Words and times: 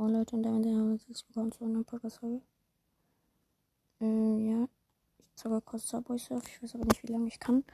Oh 0.00 0.06
Leute, 0.06 0.36
und 0.36 0.44
damit 0.44 0.64
herzlich 0.64 1.24
willkommen 1.26 1.50
zu 1.50 1.64
einer 1.64 1.82
Podcast-Folge. 1.82 2.40
Äh, 4.00 4.48
ja, 4.48 4.68
ich 5.18 5.34
zocke 5.34 5.60
kurz 5.60 5.88
Subway 5.88 6.16
Surf. 6.16 6.44
Ich 6.46 6.62
weiß 6.62 6.76
aber 6.76 6.84
nicht, 6.84 7.02
wie 7.02 7.10
lange 7.10 7.26
ich 7.26 7.40
kann. 7.40 7.64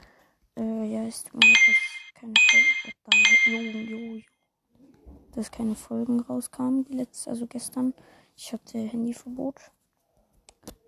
Äh, 0.56 0.86
ja, 0.86 1.04
es 1.04 1.22
tut 1.24 1.34
mir 1.34 1.52
dass 1.52 2.14
keine 2.14 2.32
Folgen, 3.04 3.28
jo, 3.44 3.60
jo, 3.60 3.98
jo. 3.98 4.22
dass 5.32 5.50
keine 5.50 5.74
Folgen 5.74 6.20
rauskamen, 6.20 6.86
die 6.86 6.94
letzte, 6.94 7.28
also 7.28 7.46
gestern. 7.46 7.92
Ich 8.38 8.54
hatte 8.54 8.78
Handyverbot. 8.78 9.60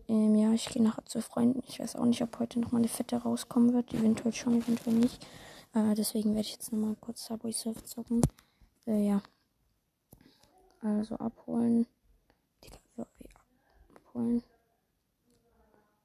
Ähm, 0.08 0.36
ja, 0.36 0.54
ich 0.54 0.70
gehe 0.70 0.82
nachher 0.82 1.04
zu 1.04 1.20
Freunden. 1.20 1.62
Ich 1.68 1.80
weiß 1.80 1.96
auch 1.96 2.06
nicht, 2.06 2.22
ob 2.22 2.38
heute 2.38 2.60
noch 2.60 2.72
mal 2.72 2.78
eine 2.78 2.88
Fette 2.88 3.18
rauskommen 3.18 3.74
wird. 3.74 3.92
Eventuell 3.92 4.32
schon, 4.32 4.62
eventuell 4.62 4.96
nicht. 4.96 5.22
Äh, 5.74 5.94
deswegen 5.94 6.30
werde 6.30 6.46
ich 6.46 6.52
jetzt 6.52 6.72
nochmal 6.72 6.96
kurz 6.98 7.26
Subway 7.26 7.52
Surf 7.52 7.84
zocken. 7.84 8.22
Äh, 8.86 9.06
ja. 9.06 9.20
Also 10.86 11.16
abholen. 11.16 11.84
Digga, 12.62 13.08
wie 13.18 13.28
abholen. 13.96 14.42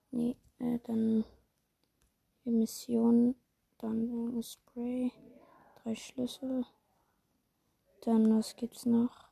Nee, 0.09 0.35
äh, 0.57 0.79
dann 0.85 1.23
Emission, 2.45 3.35
dann 3.77 4.39
äh, 4.39 4.41
Spray, 4.41 5.11
drei 5.83 5.93
Schlüssel. 5.93 6.65
Dann, 8.01 8.35
was 8.35 8.55
gibt's 8.55 8.87
noch? 8.87 9.29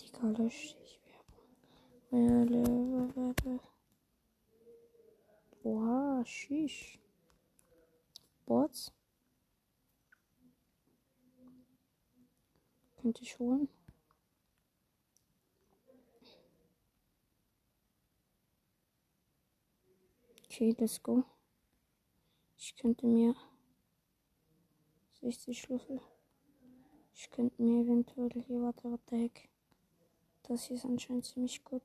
Digga, 0.00 0.28
lösche 0.28 0.76
ich 0.84 1.00
Werbung. 2.12 3.60
Oha, 5.64 6.24
shish. 6.24 7.00
Boards. 8.46 8.92
Könnte 13.02 13.22
ich 13.22 13.36
holen. 13.40 13.68
Okay, 20.54 20.72
let's 20.78 21.02
go. 21.02 21.24
Ich 22.56 22.76
könnte 22.76 23.08
mir 23.08 23.34
60 25.20 25.60
Schlüssel. 25.60 26.00
Ich 27.12 27.28
könnte 27.32 27.60
mir 27.60 27.82
eventuell 27.82 28.30
hier, 28.40 28.62
warte, 28.62 28.84
what 28.84 29.00
the 29.10 29.16
heck. 29.16 29.48
Das 30.44 30.66
hier 30.66 30.76
ist 30.76 30.84
anscheinend 30.84 31.24
ziemlich 31.24 31.64
gut. 31.64 31.82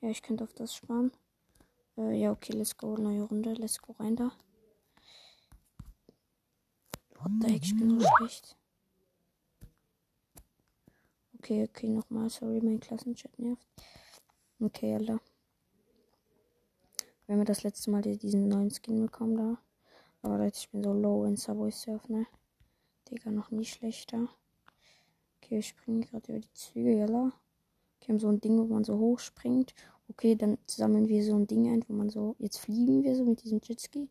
Ja, 0.00 0.10
ich 0.10 0.22
könnte 0.22 0.44
auf 0.44 0.52
das 0.52 0.76
sparen. 0.76 1.10
Äh, 1.96 2.20
ja, 2.20 2.30
okay, 2.30 2.52
let's 2.52 2.76
go. 2.76 2.96
Neue 2.96 3.22
Runde. 3.22 3.52
Let's 3.54 3.82
go 3.82 3.96
rein 3.98 4.14
da. 4.14 4.30
What 7.16 7.32
the 7.40 7.52
heck, 7.52 7.64
ich 7.64 7.76
bin 7.76 7.98
so 7.98 8.06
schlecht. 8.18 8.56
Okay, 11.38 11.64
okay, 11.64 11.88
nochmal. 11.88 12.30
Sorry, 12.30 12.60
mein 12.60 12.78
Klassenchat 12.78 13.36
nervt. 13.40 13.66
Okay, 14.60 14.94
Alter. 14.94 15.20
Wir 17.26 17.36
haben 17.36 17.44
das 17.46 17.62
letzte 17.62 17.90
Mal 17.90 18.02
diesen 18.02 18.48
neuen 18.48 18.70
Skin 18.70 19.00
bekommen 19.00 19.36
da. 19.36 19.58
Aber 20.22 20.38
Leute, 20.38 20.58
ich 20.58 20.70
bin 20.70 20.82
so 20.82 20.92
low 20.92 21.24
in 21.24 21.36
Subway 21.36 21.70
Surf, 21.70 22.08
ne? 22.08 22.26
Digga, 23.10 23.30
noch 23.30 23.50
nie 23.50 23.64
schlechter. 23.64 24.28
Okay, 25.38 25.56
wir 25.56 25.62
springen 25.62 26.02
gerade 26.02 26.32
über 26.32 26.40
die 26.40 26.52
Züge, 26.52 26.94
jalla. 26.94 27.32
Okay, 27.96 28.12
haben 28.12 28.18
so 28.18 28.28
ein 28.28 28.40
Ding, 28.40 28.58
wo 28.58 28.64
man 28.64 28.84
so 28.84 28.98
hoch 28.98 29.18
springt. 29.18 29.74
Okay, 30.08 30.34
dann 30.36 30.58
sammeln 30.66 31.08
wir 31.08 31.24
so 31.24 31.34
ein 31.34 31.46
Ding 31.46 31.68
ein, 31.72 31.84
wo 31.88 31.94
man 31.94 32.10
so. 32.10 32.36
Jetzt 32.38 32.58
fliegen 32.58 33.02
wir 33.02 33.16
so 33.16 33.24
mit 33.24 33.42
diesem 33.42 33.60
Jetski. 33.62 34.08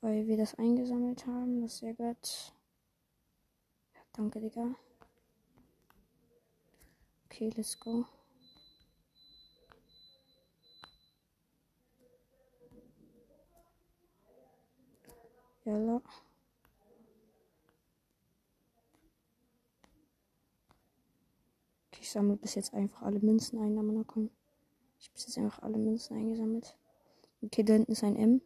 Weil 0.00 0.26
wir 0.26 0.36
das 0.36 0.56
eingesammelt 0.56 1.26
haben. 1.26 1.62
Das 1.62 1.74
ist 1.74 1.78
sehr 1.78 1.94
gut. 1.94 2.52
Ja, 3.94 4.00
danke, 4.12 4.40
Digga. 4.40 4.74
Okay, 7.26 7.50
let's 7.56 7.78
go. 7.78 8.04
Jalla. 15.64 16.02
Okay, 21.88 22.00
ich 22.00 22.10
sammle 22.10 22.36
bis 22.36 22.54
jetzt 22.54 22.74
einfach 22.74 23.02
alle 23.02 23.20
Münzen 23.20 23.58
ein, 23.58 23.78
aber 23.78 23.92
noch 23.92 24.06
kommen. 24.06 24.30
Ich 24.98 25.06
habe 25.06 25.14
bis 25.14 25.26
jetzt 25.26 25.38
einfach 25.38 25.62
alle 25.62 25.78
Münzen 25.78 26.16
eingesammelt. 26.16 26.76
Okay, 27.42 27.62
da 27.62 27.74
hinten 27.74 27.92
ist 27.92 28.04
ein 28.04 28.16
M. 28.16 28.42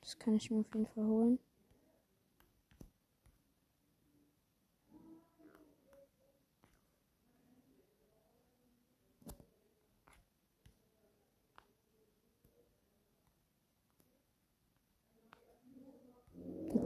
Das 0.00 0.18
kann 0.18 0.34
ich 0.34 0.50
mir 0.50 0.60
auf 0.60 0.74
jeden 0.74 0.86
Fall 0.86 1.06
holen. 1.06 1.38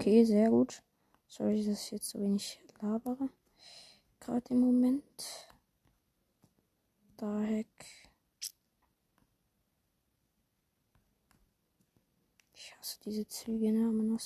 Okay, 0.09 0.25
sehr 0.25 0.49
gut. 0.49 0.83
Sorry, 1.27 1.63
dass 1.63 1.85
ich 1.85 1.91
jetzt 1.91 2.09
so 2.09 2.19
wenig 2.19 2.59
labere. 2.81 3.29
Gerade 4.21 4.55
im 4.55 4.61
Moment. 4.61 5.51
Da 7.19 7.43
heck. 7.43 7.85
Ich 12.55 12.75
hasse 12.75 12.99
diese 13.05 13.29
Züge, 13.29 13.71
ne? 13.71 13.81
Man 13.81 14.19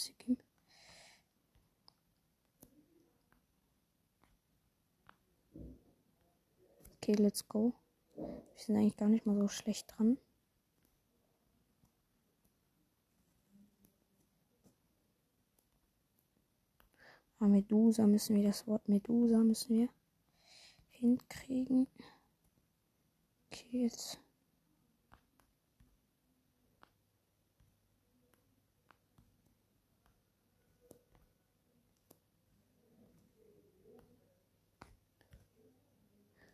Okay, 6.94 7.14
let's 7.14 7.48
go. 7.48 7.74
Wir 8.14 8.44
sind 8.54 8.76
eigentlich 8.76 8.96
gar 8.96 9.08
nicht 9.08 9.26
mal 9.26 9.36
so 9.36 9.48
schlecht 9.48 9.92
dran. 9.96 10.16
Aber 17.42 17.50
Medusa 17.50 18.06
müssen 18.06 18.36
wir, 18.36 18.44
das 18.44 18.68
Wort 18.68 18.88
Medusa 18.88 19.38
müssen 19.38 19.76
wir 19.76 19.88
hinkriegen. 20.90 21.88
Okay, 23.50 23.82
jetzt. 23.82 24.20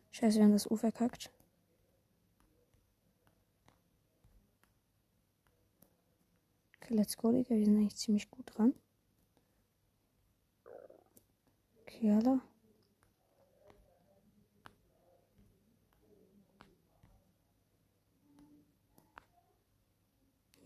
Scheiße, 0.09 0.37
wir 0.37 0.45
haben 0.45 0.53
das 0.53 0.71
U 0.71 0.75
verkackt. 0.75 1.31
Okay, 6.77 6.95
let's 6.95 7.15
go, 7.15 7.31
Digga. 7.31 7.55
Wir 7.55 7.65
sind 7.65 7.77
eigentlich 7.77 7.95
ziemlich 7.95 8.31
gut 8.31 8.45
dran. 8.47 8.73
Kerle. 11.89 12.39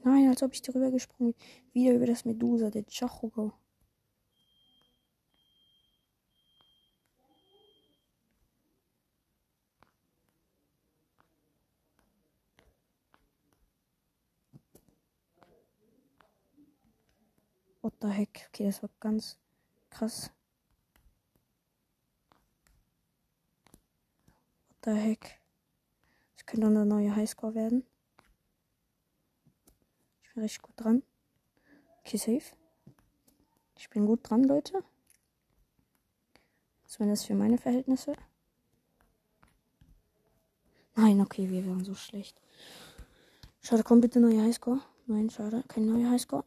Nein, 0.03 0.27
als 0.27 0.43
ob 0.43 0.53
ich 0.53 0.61
darüber 0.61 0.91
gesprungen 0.91 1.33
bin. 1.33 1.41
Wieder 1.73 1.95
über 1.95 2.05
das 2.05 2.25
Medusa, 2.25 2.69
der 2.69 2.83
Chachogo. 2.89 3.53
What 17.81 17.93
the 18.01 18.09
heck? 18.09 18.49
Okay, 18.49 18.65
das 18.65 18.81
war 18.81 18.89
ganz 18.99 19.37
krass. 19.89 20.31
The 24.83 24.91
heck? 24.91 25.39
Das 26.35 26.45
könnte 26.45 26.67
eine 26.67 26.85
neue 26.85 27.15
Highscore 27.15 27.55
werden. 27.55 27.85
Ich 30.23 30.33
bin 30.33 30.43
richtig 30.43 30.61
gut 30.61 30.75
dran. 30.77 31.03
Okay, 31.99 32.17
safe. 32.17 32.55
Ich 33.77 33.89
bin 33.89 34.05
gut 34.05 34.29
dran, 34.29 34.43
Leute. 34.43 34.83
Zumindest 36.85 37.25
für 37.25 37.35
meine 37.35 37.57
Verhältnisse. 37.57 38.13
Nein, 40.95 41.21
okay, 41.21 41.49
wir 41.49 41.65
waren 41.65 41.83
so 41.83 41.95
schlecht. 41.95 42.39
Schade, 43.61 43.83
komm 43.83 44.01
bitte 44.01 44.19
neue 44.19 44.41
Highscore. 44.43 44.81
Nein, 45.07 45.29
schade, 45.29 45.63
kein 45.67 45.85
neuer 45.85 46.11
Highscore. 46.11 46.45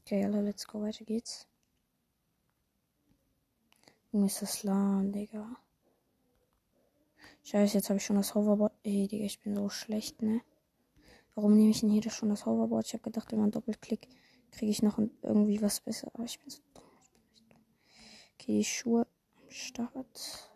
Okay, 0.00 0.24
alle, 0.24 0.42
let's 0.42 0.66
go, 0.66 0.82
weiter 0.82 1.04
geht's. 1.04 1.46
Junge, 4.14 4.26
ist 4.26 4.42
das 4.42 4.62
lahm, 4.62 5.10
Digga. 5.10 5.56
Scheiße, 7.42 7.74
jetzt 7.78 7.88
habe 7.88 7.96
ich 7.96 8.04
schon 8.04 8.14
das 8.14 8.36
Hoverboard. 8.36 8.72
Ey, 8.84 9.08
Digga, 9.08 9.24
ich 9.24 9.40
bin 9.40 9.56
so 9.56 9.68
schlecht, 9.68 10.22
ne? 10.22 10.40
Warum 11.34 11.56
nehme 11.56 11.70
ich 11.70 11.80
denn 11.80 11.90
hier 11.90 12.08
schon 12.12 12.28
das 12.28 12.46
Hoverboard? 12.46 12.86
Ich 12.86 12.92
habe 12.92 13.02
gedacht, 13.02 13.32
wenn 13.32 13.40
man 13.40 13.50
doppelklick, 13.50 14.06
kriege 14.52 14.70
ich 14.70 14.82
noch 14.82 15.00
irgendwie 15.22 15.60
was 15.60 15.80
besser. 15.80 16.12
Aber 16.14 16.22
ich 16.22 16.38
bin 16.38 16.48
so 16.48 16.62
dumm. 16.74 16.84
Okay, 18.34 18.58
die 18.58 18.64
Schuhe 18.64 19.04
am 19.36 19.50
Start. 19.50 20.50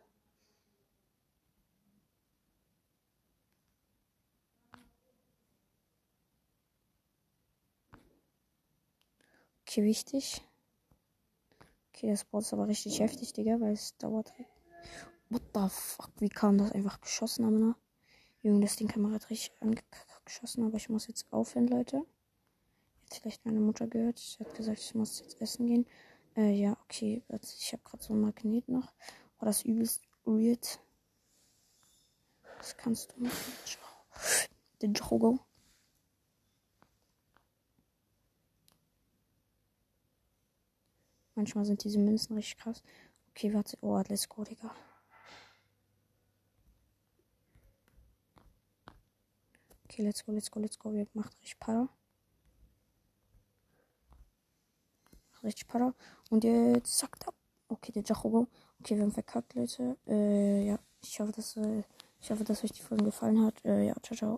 Okay, 9.66 9.82
wichtig. 9.82 10.47
Okay, 11.98 12.10
das 12.10 12.24
Board 12.24 12.44
ist 12.44 12.52
aber 12.52 12.68
richtig 12.68 13.00
heftig, 13.00 13.32
Digga, 13.32 13.58
weil 13.58 13.72
es 13.72 13.96
dauert. 13.96 14.32
What 15.30 15.42
the 15.52 15.68
fuck? 15.68 16.12
Wie 16.20 16.28
kam 16.28 16.56
das 16.56 16.70
einfach 16.70 17.00
geschossen 17.00 17.44
haben, 17.44 17.58
ne? 17.58 17.74
Junge, 18.40 18.60
das 18.60 18.76
Ding 18.76 18.86
Kamera 18.86 19.14
hat 19.14 19.30
richtig 19.30 19.60
angeschossen, 19.60 20.64
aber 20.64 20.76
ich 20.76 20.88
muss 20.88 21.08
jetzt 21.08 21.26
aufhören, 21.32 21.66
Leute. 21.66 22.04
Jetzt 23.02 23.18
vielleicht 23.18 23.44
meine 23.44 23.58
Mutter 23.58 23.88
gehört. 23.88 24.20
Sie 24.20 24.38
hat 24.38 24.54
gesagt, 24.54 24.78
ich 24.78 24.94
muss 24.94 25.18
jetzt 25.18 25.40
essen 25.40 25.66
gehen. 25.66 25.86
Äh, 26.36 26.52
ja, 26.52 26.76
okay. 26.84 27.24
Ich 27.58 27.72
habe 27.72 27.82
gerade 27.82 28.04
so 28.04 28.14
ein 28.14 28.20
Magnet 28.20 28.68
noch. 28.68 28.92
Oh, 29.40 29.46
das 29.46 29.62
übelst 29.62 30.04
weird. 30.24 30.78
Was 32.58 32.76
kannst 32.76 33.12
du 33.16 33.24
machen? 33.24 33.52
Den 34.82 34.94
Jogo. 34.94 35.40
Manchmal 41.38 41.64
sind 41.64 41.84
diese 41.84 42.00
Münzen 42.00 42.34
richtig 42.34 42.56
krass. 42.56 42.82
Okay, 43.30 43.54
warte. 43.54 43.78
Oh, 43.80 44.02
let's 44.08 44.28
go, 44.28 44.42
Digga. 44.42 44.74
Okay, 49.84 50.02
let's 50.02 50.24
go, 50.24 50.32
let's 50.32 50.50
go, 50.50 50.58
let's 50.58 50.76
go. 50.76 50.92
Wir 50.92 51.06
machen 51.14 51.30
richtig 51.40 51.60
Para. 51.60 51.88
Richtig 55.44 55.68
Para. 55.68 55.94
Und 56.28 56.42
jetzt 56.42 56.98
sagt 56.98 57.28
ab. 57.28 57.34
Okay, 57.68 57.92
der 57.92 58.02
Jachobo. 58.02 58.48
Okay, 58.80 58.96
wir 58.96 59.04
haben 59.04 59.12
verkackt, 59.12 59.54
Leute. 59.54 59.96
Äh, 60.08 60.66
ja. 60.66 60.80
Ich 61.04 61.20
hoffe, 61.20 61.30
dass, 61.30 61.56
äh, 61.56 61.84
ich 62.20 62.32
hoffe, 62.32 62.42
dass 62.42 62.64
euch 62.64 62.72
die 62.72 62.82
Folge 62.82 63.04
gefallen 63.04 63.44
hat. 63.44 63.64
Äh, 63.64 63.86
ja, 63.86 63.94
ciao, 64.02 64.16
ciao. 64.16 64.36